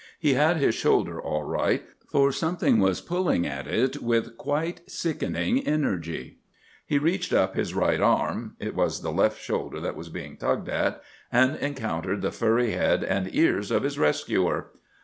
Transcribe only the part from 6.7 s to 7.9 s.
He reached up his